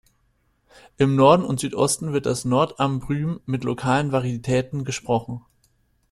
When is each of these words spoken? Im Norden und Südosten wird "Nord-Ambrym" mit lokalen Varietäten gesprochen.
Im 0.97 1.15
Norden 1.15 1.45
und 1.45 1.59
Südosten 1.59 2.11
wird 2.11 2.25
"Nord-Ambrym" 2.45 3.39
mit 3.45 3.63
lokalen 3.63 4.11
Varietäten 4.11 4.83
gesprochen. 4.83 5.45